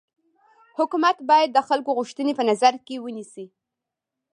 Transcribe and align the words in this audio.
حکومت 0.77 1.17
باید 1.29 1.49
د 1.53 1.59
خلکو 1.67 1.89
غوښتني 1.97 2.33
په 2.37 2.43
نظر 2.49 2.73
کي 2.85 2.95
ونيسي. 3.03 3.45